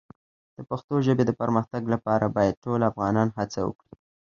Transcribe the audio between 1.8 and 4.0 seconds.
لپاره باید ټول افغانان هڅه وکړي.